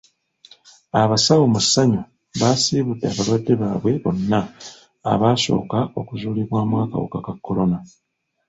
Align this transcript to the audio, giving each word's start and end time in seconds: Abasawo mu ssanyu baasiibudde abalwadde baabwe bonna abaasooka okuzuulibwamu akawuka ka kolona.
Abasawo 1.01 1.43
mu 1.53 1.59
ssanyu 1.65 2.01
baasiibudde 2.39 3.05
abalwadde 3.11 3.53
baabwe 3.61 3.91
bonna 4.03 4.39
abaasooka 5.11 5.77
okuzuulibwamu 5.99 6.75
akawuka 6.83 7.17
ka 7.25 7.33
kolona. 7.45 7.77